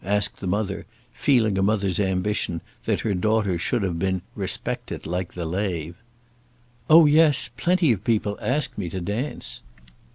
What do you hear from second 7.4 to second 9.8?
plenty of people asked me to dance."